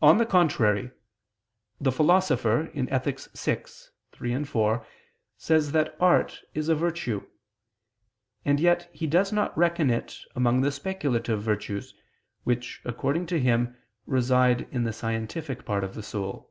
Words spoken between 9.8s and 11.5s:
it among the speculative